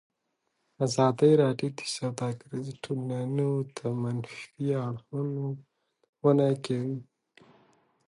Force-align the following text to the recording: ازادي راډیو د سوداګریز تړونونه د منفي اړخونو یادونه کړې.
ازادي 0.85 1.31
راډیو 1.43 1.69
د 1.77 1.81
سوداګریز 1.95 2.67
تړونونه 2.83 3.47
د 3.77 3.79
منفي 4.01 4.67
اړخونو 4.85 5.43
یادونه 6.23 6.49
کړې. 6.63 6.93